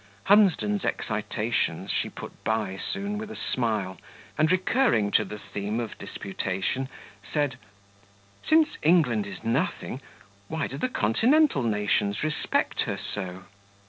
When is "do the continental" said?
10.65-11.61